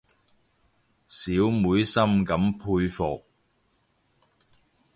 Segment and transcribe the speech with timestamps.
[1.07, 3.23] 小妹深感佩服